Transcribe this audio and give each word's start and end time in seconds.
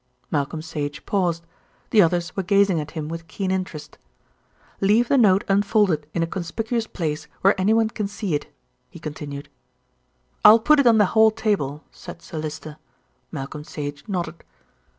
Malcolm 0.31 0.63
Sage 0.63 1.05
paused. 1.05 1.45
The 1.91 2.01
others 2.01 2.35
were 2.35 2.41
gazing 2.41 2.79
at 2.79 2.89
him 2.97 3.07
with 3.07 3.27
keen 3.27 3.51
interest. 3.51 3.99
"Leave 4.79 5.09
the 5.09 5.15
note 5.15 5.43
unfolded 5.47 6.07
in 6.15 6.23
a 6.23 6.25
conspicuous 6.25 6.87
place 6.87 7.27
where 7.41 7.53
anyone 7.61 7.89
can 7.89 8.07
see 8.07 8.33
it," 8.33 8.51
he 8.89 8.97
continued. 8.97 9.47
"I'll 10.43 10.57
put 10.57 10.79
it 10.79 10.87
on 10.87 10.97
the 10.97 11.05
hall 11.13 11.29
table," 11.29 11.83
said 11.91 12.23
Sir 12.23 12.39
Lyster. 12.39 12.77
Malcolm 13.31 13.63
Sage 13.63 14.03
nodded. 14.07 14.43